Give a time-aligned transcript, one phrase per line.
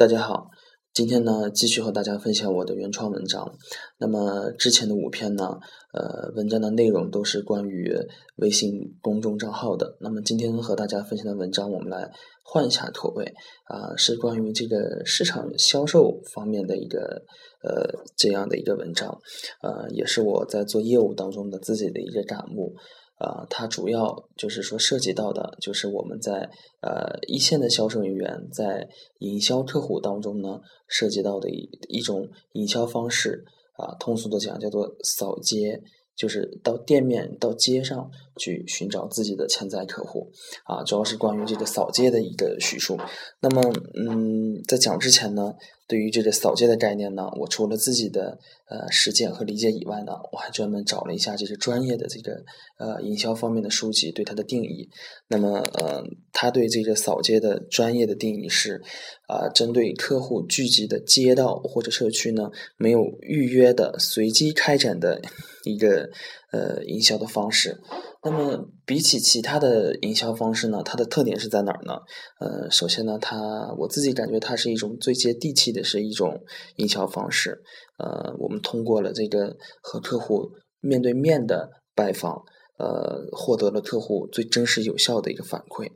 [0.00, 0.48] 大家好，
[0.94, 3.54] 今天呢继续和大家分享我的原创文章。
[3.98, 5.58] 那么之前的五篇呢，
[5.92, 7.94] 呃，文章的内容都是关于
[8.36, 9.98] 微信公众账号的。
[10.00, 12.10] 那么今天和大家分享的文章，我们来
[12.42, 13.26] 换一下口味
[13.66, 17.22] 啊，是关于这个市场销售方面的一个
[17.62, 19.20] 呃这样的一个文章，
[19.62, 22.74] 呃，也是我在做业务当中的自己的一个感悟。
[23.20, 26.50] 啊，它主要就是说涉及到的，就是我们在
[26.80, 33.44] 呃一线的销售人员在营销客户当中呢，涉及到的一一种营销方式
[33.76, 35.80] 啊，通俗的讲叫做扫街。
[36.16, 40.32] 就是到店面、到街上去寻找自己的潜在客户，
[40.64, 42.96] 啊，主要是关于这个扫街的一个叙述。
[43.40, 43.60] 那么，
[43.94, 45.52] 嗯，在讲之前呢，
[45.86, 48.38] 对于这个扫街的概念呢，我除了自己的
[48.70, 52.42] 呃实践和理解以外呢，我还专门找了一下这些专业的这个
[52.78, 54.88] 呃营销方面的书籍对它的定义。
[55.28, 58.82] 那么，呃，他对这个扫街的专业的定义是，
[59.28, 65.20] 啊，针对客户聚集的街道或者社区呢，没有预约的随机开展的。
[65.64, 66.08] 一个
[66.52, 67.78] 呃营销的方式，
[68.22, 71.94] 那么比起其他的营销方式呢，它的特点是在哪儿呢？
[72.38, 76.42] 呃，首先呢，它我自己感觉它是一种最接地气的是一种
[76.76, 77.62] 营销方式。
[77.98, 82.42] 呃，我们通过了这个和客户面对面的拜访，
[82.78, 85.86] 呃，获得了客户最真实有效的一个反馈。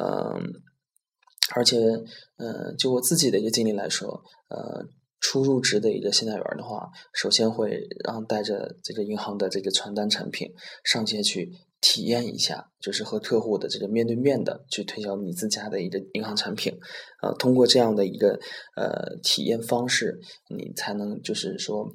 [0.00, 0.40] 嗯，
[1.54, 1.78] 而且，
[2.36, 4.86] 呃，就我自己的一个经历来说，呃。
[5.24, 10.48] 初入职的一个信贷员的话，首先会让带着这个银行的这个传单产品
[10.82, 11.48] 上街去
[11.82, 16.72] 体验一下，就是和客户的这个面对面的去推销你自家的一个银行产品，
[17.20, 18.38] 呃，通过这样的一个
[18.76, 21.92] 呃体验方式，你才能就是说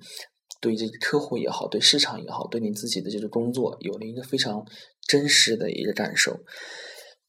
[0.61, 4.63] 对这个客户也好，对市场也好，对你自己的这个工作有了一个非常
[5.07, 6.37] 真实的一个感受。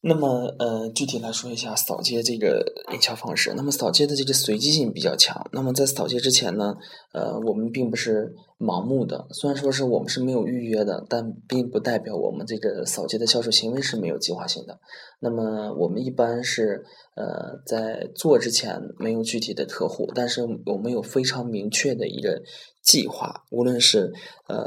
[0.01, 3.53] 那么，呃，具体来说一下扫街这个营销方式。
[3.57, 5.45] 那么，扫街的这个随机性比较强。
[5.51, 6.77] 那么，在扫街之前呢，
[7.11, 9.27] 呃，我们并不是盲目的。
[9.31, 14.79] 虽然说是我们是没有预约的，但并不代表我们这个扫街的销售行为是没有计划性的。
[15.19, 22.41] 那么，我们一般是，呃，在做之前没有具体的客户，但是我们有非常明确的一个
[22.89, 23.43] 计划。
[23.51, 24.11] 无论是
[24.47, 24.57] 呃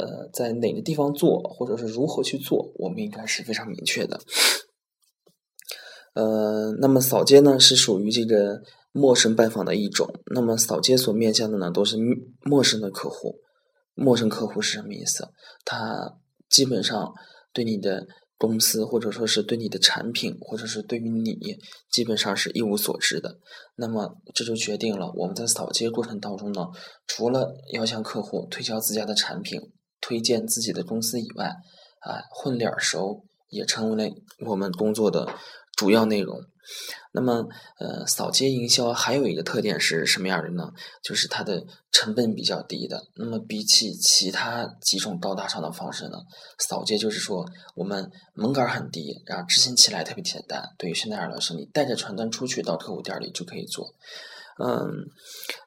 [0.00, 4.18] 呃在哪个地方做，或者是如何去做，我们应该是非常明确的。
[6.14, 8.62] 呃，那么扫街呢是属于这个
[8.92, 10.08] 陌生拜访的一种。
[10.34, 11.96] 那么扫街所面向的呢都是
[12.42, 13.36] 陌生的客户。
[13.94, 15.28] 陌生客户是什么意思？
[15.64, 16.16] 他
[16.48, 17.12] 基本上
[17.52, 18.06] 对你的
[18.40, 21.36] 公司或者说是对你的产品或者是对于你
[21.92, 23.38] 基本上是一无所知的。
[23.76, 26.66] 那么这就决定了我们在扫街过程当中呢，
[27.06, 29.60] 除了要向客户推销自家的产品、
[30.00, 31.48] 推荐自己的公司以外，
[32.00, 34.14] 啊，混脸熟也成为了
[34.46, 35.28] 我们工作的。
[35.80, 36.38] 主要内容，
[37.14, 37.48] 那么
[37.78, 40.70] 呃，扫街营销还有一个特点是什么样的呢？
[41.02, 43.02] 就是它的成本比较低的。
[43.14, 46.18] 那么比起其他几种高大上的方式呢，
[46.58, 50.62] 扫街就是说我们门槛很低，然后执行起来特别简单。
[50.76, 53.94] 对于现在来说，你带着传单出去到客户店里就可以做。
[54.62, 55.06] 嗯，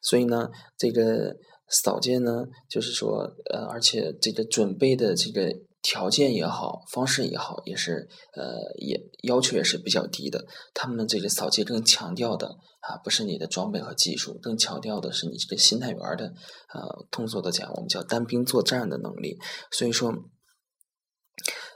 [0.04, 0.48] 所以呢，
[0.78, 1.36] 这个
[1.68, 5.52] 扫街呢，就是说呃，而且这个准备的这个。
[5.84, 10.44] 条件也好，方式也好，也是呃，也要求也是比较低的。
[10.74, 16.34] 他们这个扫街更强调的啊，不是你的装备和技术，更强调的是你这个心态员的
[16.74, 19.38] 呃，通俗的讲，我们叫单兵作战的能力。
[19.70, 20.16] 所以说。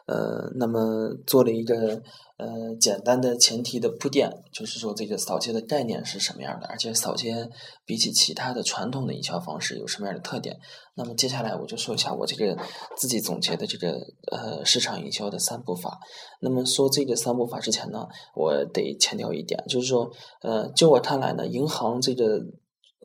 [0.08, 2.02] 呃，那么做了一个
[2.38, 7.50] 呃简单的前提的铺垫，就是说这个扫街的概念是什么样的，而且扫街
[7.86, 10.58] 比起其他的传统的营销方式有什么样的特点。
[10.96, 12.58] 那么接下来我就说一下我这个
[12.96, 14.00] 自己总结的这个
[14.32, 16.00] 呃市场营销的三步法。
[16.40, 20.10] 那么说这个三步法之前呢，我得强调一点，就是说
[20.42, 22.38] 呃，就我看来呢，银行这个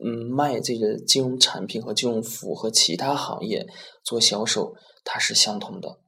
[0.04, 3.66] 嗯卖这个金融产品和金融服务和其他行业
[4.04, 4.72] 做销售，
[5.04, 5.98] 它是相同的。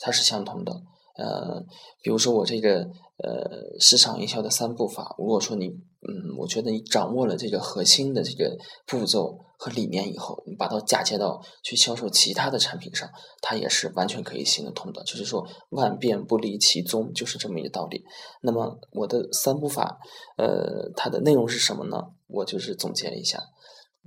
[0.00, 0.72] 它是相同的，
[1.16, 1.62] 呃，
[2.02, 2.80] 比如说我这个
[3.18, 13.06] 呃市场营销的三步法，如果说你嗯，我觉得你掌握了这个核心的这个步骤和理念以后，你把它嫁接到去销售其他的产品上，
[13.42, 15.04] 它也是完全可以行得通的。
[15.04, 18.02] 就是说万变不离其宗，就是这么一个道理。
[18.40, 19.98] 那么我的三步法，
[20.38, 22.02] 呃，它的内容是什么呢？
[22.28, 23.38] 我就是总结了一下，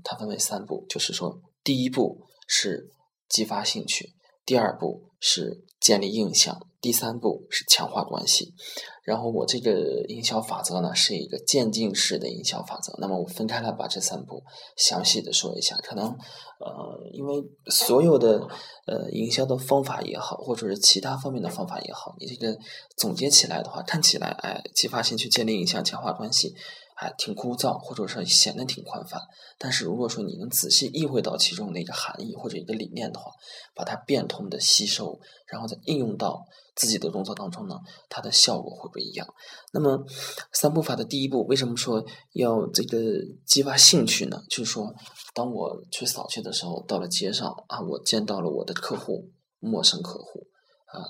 [0.04, 2.90] 它分为三步，就是说第一步是
[3.30, 4.16] 激发兴趣。
[4.46, 8.54] 第二步是建立印象，第三步是强化关系。
[9.04, 12.94] 然后我这个营销法则呢，是一个渐进式的营销法则。
[13.00, 14.42] 那么我分开来把这三步
[14.78, 15.76] 详细的说一下。
[15.84, 18.48] 可能呃，因为所有的
[18.88, 22.58] 呃营销的方法也好，或者是其他方面的方法也好，你这个
[22.96, 26.56] 总结起来的话，看起来哎，激发兴趣、建立印象、强化关系，
[27.04, 29.20] 还挺枯燥，或者说显得挺宽泛。
[29.60, 33.30] 但是如果说你能仔细意会到其中的一个含义或者一个理念的话，
[33.76, 36.46] 把它变通的吸收，然后再应用到
[36.76, 37.76] 自己的动作当中呢，
[38.08, 39.28] 它的效果会不一样。
[39.74, 40.06] 那么
[40.54, 42.02] 三步法的第一步，为什么说
[42.32, 42.98] 要这个
[43.46, 44.42] 激发兴趣呢？
[44.50, 44.94] 就是说，
[45.34, 49.30] 当我去扫街的时候，到了街上啊，我见到了我的客户，
[49.60, 50.48] 陌生客户
[50.86, 51.04] 啊，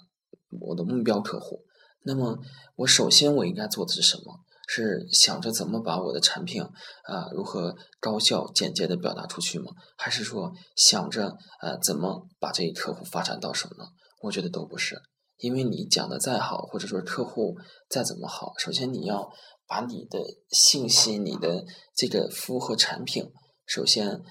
[0.60, 1.64] 我的目标客户。
[2.06, 2.38] 那么，
[2.76, 4.40] 我首先我应该做的是什么？
[4.68, 9.72] 是想着怎么把我的产品啊如何高效简洁的表达出去吗？
[9.98, 13.86] 还是说想着呃怎么把这一客户发展到手呢？
[14.22, 15.02] 我觉得都不是，
[15.38, 17.58] 因为你讲的再好，或者说客户
[17.90, 19.30] 再怎么好，首先你要
[19.68, 20.20] 把你的
[20.50, 21.66] 信息、你的
[21.96, 23.30] 这个服务和产品，
[23.66, 24.22] 首先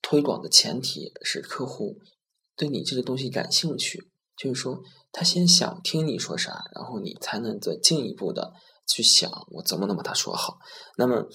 [0.00, 1.96] 推广的前提是客户
[2.56, 8.52] 对你这个东西感兴趣，就是说他先想听你说啥，然后你才能再进一步的。
[8.94, 10.58] 去想我怎么能把它说好。
[10.96, 11.26] 那么，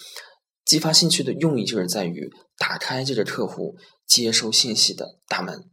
[0.65, 3.75] 激发兴趣的用意就是在于打开这个客户
[4.07, 5.69] 接收信息的大门。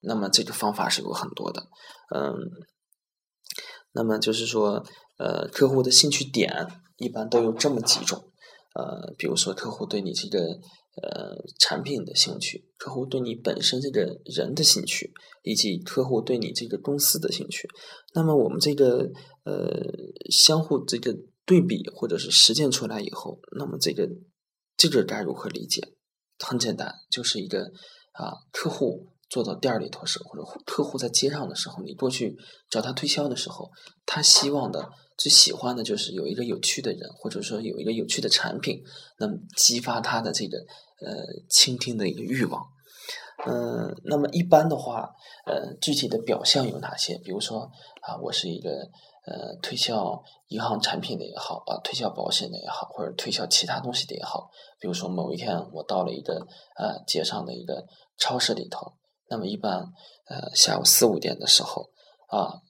[0.00, 1.62] 那么这个方法是有很多的，
[2.14, 2.34] 嗯，
[3.92, 4.84] 那么就是说，
[5.18, 6.66] 呃，客户的兴趣点
[6.98, 8.30] 一般都有这么几种，
[8.74, 10.60] 呃，比如说客户对你这个。
[11.02, 15.12] 呃，产品的兴趣，客户对你本身这个人的兴趣，
[15.42, 17.68] 以及客户对你这个公司的兴趣，
[18.14, 19.10] 那么我们这个
[19.44, 19.70] 呃
[20.30, 24.08] 相互这个对比或者是实践出来以后，那么这个
[24.76, 25.80] 这个该如何理解？
[26.38, 27.70] 很简单，就是一个
[28.12, 29.08] 啊客户。
[29.30, 32.36] 做到店里头时，或者客户在街上的时候，你过去
[32.70, 33.68] 找他推销的时候，
[34.06, 38.80] 他希望的、最喜欢的就是有一个有趣的人，或者说有一个有趣的产品，
[39.18, 42.62] 那么激发他的这个呃倾听的一个欲望。
[43.44, 45.10] 嗯，那么一般的话，
[45.46, 47.18] 呃，具体的表象有哪些？
[47.24, 47.62] 比如说
[48.02, 48.88] 啊，我是一个
[49.26, 54.50] 呃推销银行产品的也好啊，推销保险的也好，或者推销其他东西的也好。
[54.78, 57.86] 比如说某一天我到了一个呃街上的一个
[58.18, 58.92] 超市里头。
[59.26, 59.90] 那么一般，
[60.28, 61.88] 呃，下午四五点的时候，
[62.28, 62.60] 啊，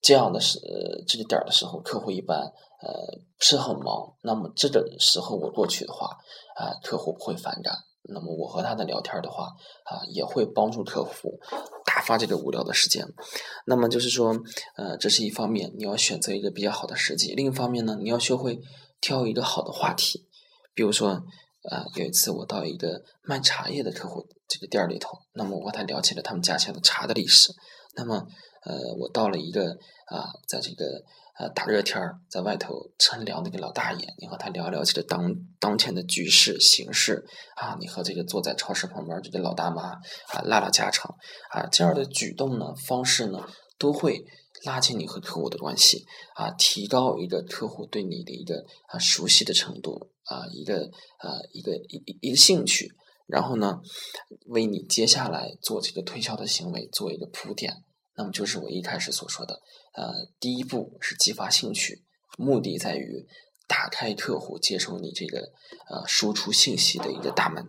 [0.00, 0.60] 这样的时
[1.08, 4.14] 这个点儿的时候，客户一般呃不是很忙。
[4.22, 6.16] 那么这个时候我过去的话，
[6.54, 7.74] 啊，客户不会反感。
[8.08, 9.44] 那么我和他的聊天的话，
[9.84, 11.38] 啊，也会帮助客户
[11.84, 13.06] 打发这个无聊的时间。
[13.66, 14.36] 那么就是说，
[14.76, 18.60] 呃，这是一方面，你要选择一个比较好的时机；另一方面呢，你要学会
[19.00, 20.26] 挑一个好的话题，
[20.74, 21.22] 比如说。
[21.70, 27.54] 啊，有一次我到一个卖茶叶的客户这个店里头，那么我和他聊起了他们家乡的茶的历史。
[27.96, 28.16] 那么，
[28.66, 29.70] 呃，我到了一个
[30.04, 31.02] 啊，在这个
[31.38, 37.24] 呃大热天儿，在外头乘凉那个老大爷，你和他聊聊这个当当前的局势形势
[37.56, 39.82] 啊，你和这个坐在超市旁边这个老大妈
[40.32, 41.14] 啊拉拉家常
[41.50, 43.46] 啊，这样的举动呢方式呢
[43.78, 44.24] 都会。
[44.64, 50.86] 拉近你和客户的关系啊，提高一个客户对你的一个啊熟悉的程度啊，一个
[51.18, 52.88] 啊一个一一个兴趣，
[53.26, 53.78] 然后呢，
[54.46, 57.74] 为你接下来做这个推销的行为做一个铺垫。
[58.16, 59.60] 那么就是我一开始所说的，
[59.94, 62.04] 呃，第一步是激发兴趣，
[62.38, 63.26] 目的在于
[63.68, 65.40] 打开客户接受你这个
[65.88, 67.66] 呃输出信息的一个大门。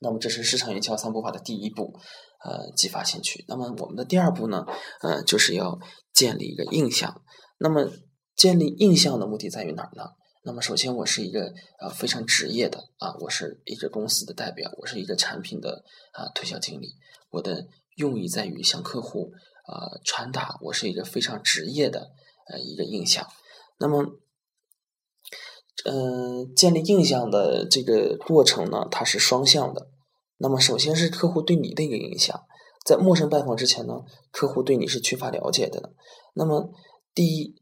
[0.00, 1.98] 那么这是市场营销三步法的第一步。
[2.44, 3.44] 呃，激发兴趣。
[3.48, 4.64] 那么我们的第二步呢，
[5.00, 5.80] 呃，就是要
[6.12, 7.22] 建立一个印象。
[7.58, 7.90] 那么
[8.36, 10.04] 建立印象的目的在于哪儿呢？
[10.44, 16.94] 那么首先，我是一个呃非常职业的啊，我是一个公司的代表，我是一个产品的啊推销经理。
[17.30, 17.66] 我的
[17.96, 19.32] 用意在于向客户
[19.66, 22.12] 啊传达我是一个非常职业的
[22.48, 23.26] 呃一个印象。
[23.78, 24.04] 那么，
[25.84, 29.90] 嗯，建立印象的这个过程呢，它是双向的。
[30.38, 32.42] 那么，首先是客户对你的一个印象，
[32.84, 34.00] 在陌生拜访之前呢，
[34.30, 35.92] 客户对你是缺乏了解的。
[36.34, 36.70] 那么，
[37.14, 37.54] 第一，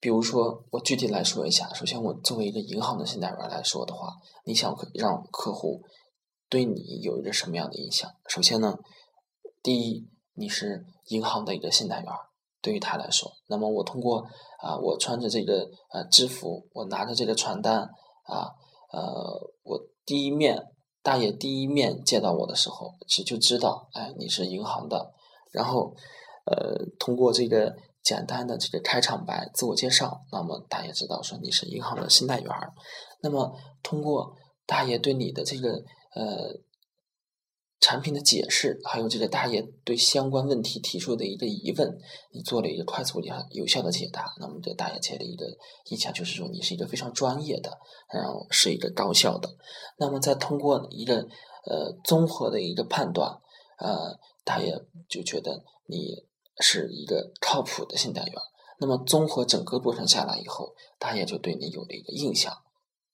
[0.00, 4.14] 比如说我具体来说一下，首先我作为一个银行的信贷员来说的话，
[4.44, 5.82] 你想让客户
[6.48, 8.10] 对你有一个什么样的印象？
[8.28, 8.78] 首先呢，
[9.64, 12.12] 第一，你是银行的一个信贷员，
[12.60, 14.18] 对于他来说，那么我通过
[14.60, 17.78] 啊，我穿着这个呃制服，我拿着这个传单
[18.24, 18.52] 啊，
[18.92, 20.70] 呃，我第一面。
[21.02, 25.12] 大爷第一面见到我的时候，其实就知道，哎，你是银行的。
[25.50, 25.94] 然后，
[26.46, 32.50] 呃，通过这个简单的这个开场白、自我介绍，那么大爷知道说你是银行的信贷员。
[33.20, 34.34] 那么，通过
[34.66, 35.72] 大爷对你的这个
[36.14, 36.60] 呃。
[37.84, 42.00] 产品的解释，还有这个大爷对相关问题提出的一个疑问，
[42.32, 44.32] 你做了一个快速、有有效的解答。
[44.40, 45.44] 那么，这大爷接的一个
[45.90, 47.78] 印象就是说，你是一个非常专业的，
[48.10, 49.50] 然后是一个高效的。
[49.98, 51.28] 那么，再通过一个
[51.66, 53.38] 呃综合的一个判断，
[53.78, 54.74] 呃，大爷
[55.06, 56.24] 就觉得你
[56.60, 58.34] 是一个靠谱的信贷员。
[58.80, 62.56] 那么，综合整个过程下来以后，大爷就对你有了一个印象。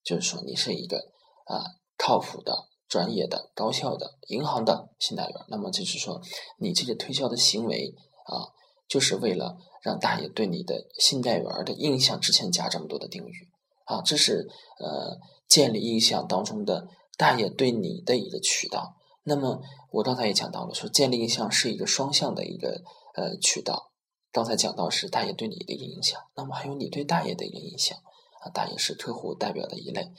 [0.05, 0.99] 就是说你是一个
[1.47, 1.65] 啊
[1.99, 5.35] 靠谱的、专业的、高效的银行的信贷员。
[5.49, 6.21] 那么就是说，
[6.59, 7.95] 你这个推销的行为
[8.27, 8.53] 啊，
[8.89, 13.49] 就是为了让大爷对你的信贷员的印象之前加这么多的定语
[13.85, 14.49] 啊，这是
[14.81, 15.17] 呃
[15.49, 18.97] 建立印象当中的大爷对你的一个渠道。
[19.23, 22.83] 那么我刚才也讲到了，说建立印象是一个双向的一个
[23.15, 23.93] 呃渠道。
[24.33, 27.99] 刚才讲到是大爷对你的一个影响，那么还有你对大爷的一个影响
[28.43, 30.11] 啊，大爷是客户代表的一类。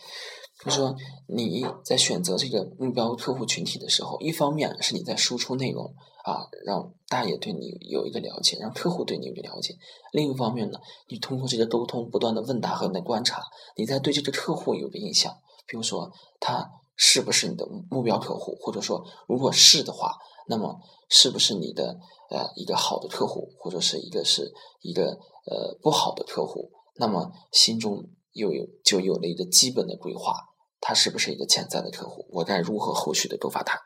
[0.63, 0.95] 就是说
[1.27, 9.73] 你在选择这个目标客户群体的时候，一方面是你在输出内容啊，让大爷对你有一个了解，让客户对你有个了解；
[10.11, 13.41] 另一方面呢，你通过这个沟通、不断的问答和你的观察，
[13.75, 15.35] 你在对这个客户有个印象。
[15.67, 20.15] 比如说他是不是你的目标客户，或者说如果是的话，
[20.47, 21.99] 那么是不是你的？
[22.31, 30.47] 呃，一个好的客户，或者是一个是一个呃不好的客户，那么心中又有就有了一个基本的规划，
[30.81, 32.27] 他是不是一个潜在的客户？
[32.31, 33.79] 我该如何后续的勾发他？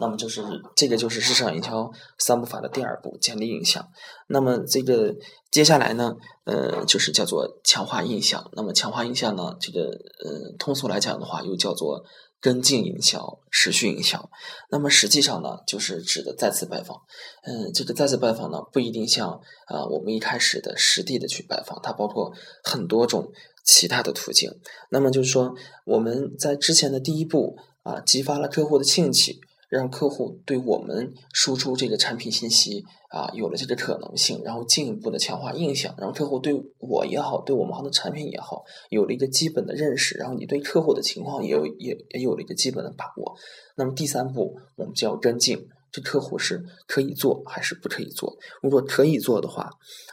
[0.00, 0.42] 那么就是
[0.74, 3.86] 这个就是市场营销三步法的第二步，建立印象。
[4.26, 5.14] 那么这个
[5.52, 8.50] 接下来呢，呃，就是叫做强化印象。
[8.54, 9.82] 那么强化印象呢，这个
[10.24, 12.04] 呃通俗来讲的话，又叫做。
[12.42, 14.28] 跟进营销、持续营销，
[14.68, 16.96] 那么实际上呢，就是指的再次拜访。
[17.44, 19.30] 嗯，这个再次拜访呢，不一定像
[19.68, 22.32] 啊我们一开始的实地的去拜访，它包括
[22.64, 23.30] 很多种
[23.64, 24.50] 其他的途径。
[24.90, 25.54] 那么就是说，
[25.84, 29.40] 我们在之前的第一步啊，激发了客户的兴趣。
[29.72, 43.34] 让客户对我们输出这个产品信息啊，有了这个可能性，然后进一步的强化印象，让客户对我也好，对我们行的产品也好，有了一个基本的认识，然后你对客户的情况也有也也有了一个基本的把握。
[43.74, 48.36] 那么第三步，我们就要跟进，这客户是可以做还是不可以做？
[48.60, 49.70] 如果可以做的话，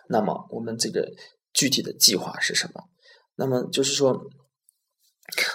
[0.08, 1.06] 那么我们这个
[1.52, 2.82] 具体的计划是什么？
[3.40, 4.22] 那么就是说。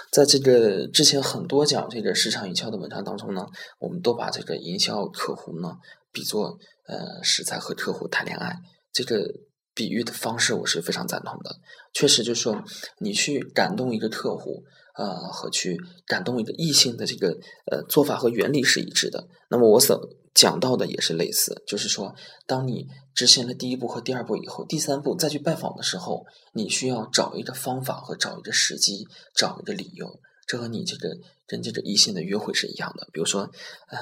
[0.09, 3.45] 在这个之前很多讲这个市场营销的文章当中呢，
[3.77, 5.75] 我们都把这个营销客户呢
[6.13, 8.55] 比作呃是在和客户谈恋爱，
[8.93, 9.29] 这个
[9.73, 11.57] 比喻的方式我是非常赞同的。
[11.93, 12.63] 确实就是说，
[12.99, 14.63] 你去感动一个客户。
[14.97, 15.77] 呃，和去
[16.07, 17.37] 感动一个异性的这个
[17.69, 19.27] 呃做法和原理是一致的。
[19.49, 19.99] 那么我所
[20.35, 22.13] 讲到的也是类似，就是说，
[22.45, 30.19] 当你执行了第一步和第二步以后，第三步再去拜访的时候，你需要找一个方法和找一个时机，找一个理由。
[30.47, 31.09] 这和你这个
[31.47, 33.07] 跟这个异性的约会是一样的。
[33.11, 33.49] 比如说，
[33.87, 33.99] 呃，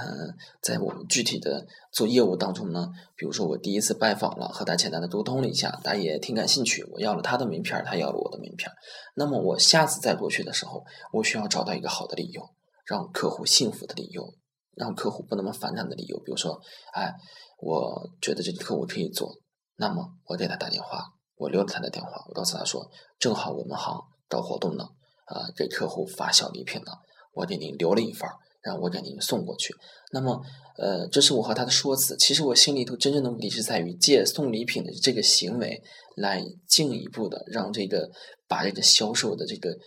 [0.60, 8.70] 在我们具体的做业务当中呢，比如说我第一次拜访了，和他简单的沟通了一下，他也挺感兴趣，我要了他的名片，他要了我的名片。
[9.16, 12.50] 那么我下次再过去的时候，我需要找到一个好的理由，
[12.86, 14.34] 让客户幸福的理由，
[14.76, 16.18] 让客户不那么反感的理由。
[16.20, 16.60] 比如说，
[16.94, 17.14] 哎，
[17.60, 19.38] 我觉得这个客户可以做，
[19.78, 22.90] 那么我给他打电话，我留了他的电话，我告诉他说，
[23.20, 24.88] 正好我们行搞活动呢。
[25.26, 26.92] 啊，给客户发小礼品呢，
[27.32, 28.30] 我给您留了一份，
[28.62, 29.74] 让我给您送过去。
[30.12, 30.44] 那么，
[30.78, 32.18] 呃，这是我和他的说辞。
[32.18, 35.82] 其实我心里头真正的目的是在于借送礼品的这个行为，
[36.18, 38.12] 来进一步的让这个
[38.50, 39.78] 把这个销售的这个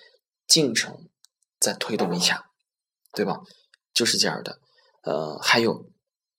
[0.48, 0.96] 进程
[1.60, 2.42] 再推动一下，
[3.12, 3.38] 对吧？
[3.92, 4.58] 就是这样的。
[5.06, 5.88] 呃，还有，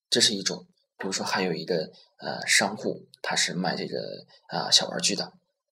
[0.09, 0.67] 这是一种，
[0.99, 3.97] 比如说还有一个呃商户，他是卖这个
[4.49, 5.23] 啊小玩具的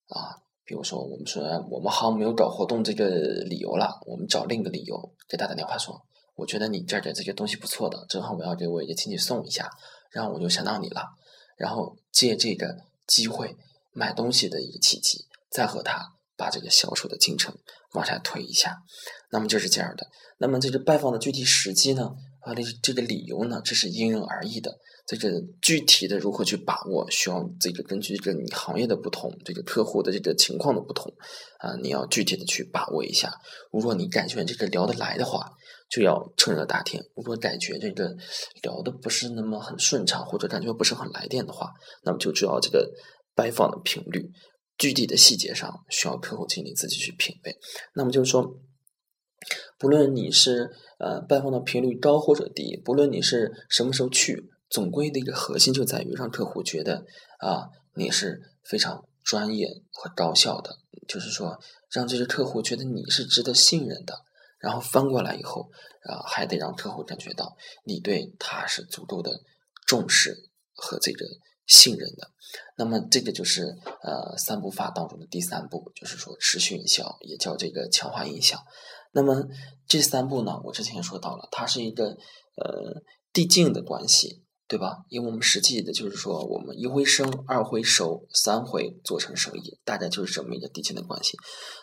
[0.07, 0.41] 啊。
[0.67, 3.07] 比如说，我们说我们好像没有搞活动这个
[3.45, 6.01] 理由了，我们找另一个理由给他打电话说，
[6.33, 9.69] 我觉得你这儿的这些东西不错的，正好我要给我一个亲戚送一下，
[10.09, 11.05] 然后我就想到你了，
[11.55, 12.75] 然后借这个
[13.05, 13.55] 机会
[13.91, 17.55] 买东西的一个契机，再和他把这个销售的进程
[17.91, 18.81] 往下推一下，
[19.29, 20.07] 那么就是这样的。
[20.39, 22.15] 那么这个拜访的具体时机呢？
[22.45, 24.71] 啊，这这个理由呢，这是因人而异的。
[25.07, 31.13] 这个具体的如何去把握，需要这个根据这个你行业的不同，这个客户的这个情况的不同，
[31.59, 33.31] 啊，你要具体的去把握一下。
[33.71, 35.51] 如果你感觉这个聊得来的话，
[35.89, 38.15] 就要趁热打铁；如果感觉这个
[38.63, 41.71] 聊的不是那么很顺畅，或者感觉不是很来电的话，
[42.03, 42.91] 那么就主要这个
[43.35, 44.27] 拜访的频率，
[44.77, 47.55] 具体的细节上需要客户经理自己去品味。
[47.93, 48.59] 那么就是说。
[49.77, 57.05] 不论你是呃拜访的频率高或者低，不论你是什么时候去，总归的一个核心就在于让客户觉得
[57.39, 60.77] 啊你是非常专业和高效的，
[61.07, 61.59] 就是说
[61.91, 64.13] 让这些客户觉得你是值得信任的，
[64.59, 65.69] 然后翻过来以后
[66.03, 69.41] 啊还得让客户感觉到你对他是足够的
[69.85, 71.25] 重视和这个
[71.67, 72.31] 信任的。
[72.77, 78.59] 那么这个就是呃三步法当中的第三步，就是说持续营销，也叫这个强化印象。
[79.15, 79.47] 那么
[79.87, 83.01] 这三步呢，我之前说到了，它是一个呃
[83.33, 85.05] 递进的关系对吧？
[85.09, 91.37] 因为我们实际的就是说，我们一回生，二回熟，三回做成生意，大概就是这么一个递进的关系。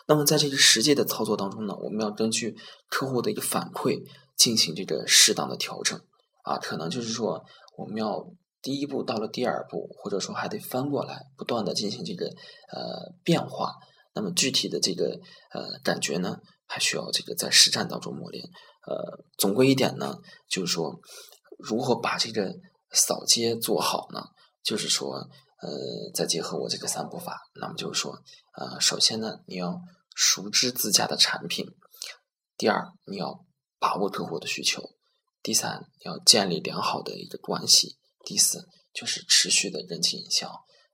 [0.07, 2.55] 那么在这个实际的操作当中呢，我们要根据
[2.89, 4.03] 客户的一个反馈
[4.35, 5.99] 进行这个适当的调整
[6.43, 7.43] 啊，可能就是说
[7.77, 8.27] 我们要
[8.61, 13.71] 第一步到了第二步，或者说还得翻过来，不断的进行这个呃变化。
[14.13, 15.19] 那么具体的这个
[15.53, 16.37] 呃感觉呢，
[16.73, 18.43] 还需要这个在实战当中磨练。
[18.87, 20.17] 呃，总归一点呢，
[20.49, 20.99] 就是说
[21.59, 22.51] 如何把这个
[22.91, 24.23] 扫街做好呢？
[24.63, 25.29] 就是说，
[25.61, 25.69] 呃，
[26.15, 28.17] 再结合我这个三步法，那么就是说，
[28.57, 29.79] 呃，首先呢，你要
[30.15, 31.67] 熟知自家的产品；
[32.57, 33.45] 第二，你要
[33.77, 34.81] 把握客户的需求；
[35.43, 40.49] 第三，你要建立良好的一个关系；第四，就是持续的人气营销。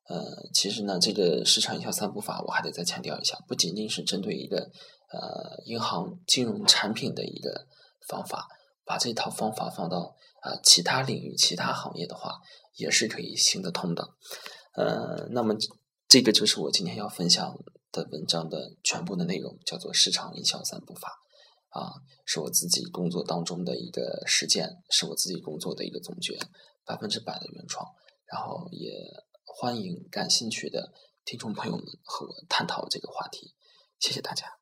[0.10, 4.70] 呃，其实呢，这个市场营销三步法，我还得再强调一下，不仅仅是针对一个
[5.12, 7.68] 呃银行金融产品的一个
[8.08, 8.48] 方法，
[8.86, 10.16] 把这套方法放到。
[10.42, 12.40] 啊，其他领域、其他行业的话，
[12.78, 14.08] 也是可以行得通的。
[14.74, 15.54] 呃，那么
[16.08, 17.60] 这个就是我今天要分享
[17.92, 21.10] 的文章的全部的内容，叫做市场营销三步法。
[21.72, 21.92] 啊，
[22.26, 26.40] 是我自己工作当中的一个实践，是我自己工作的一个总结，
[26.86, 27.86] 百分之百的原创。
[28.26, 28.94] 然后也
[29.44, 30.94] 欢迎感兴趣的
[31.26, 33.54] 听众朋友们和我探讨这个话题。
[34.00, 34.59] 谢谢大家。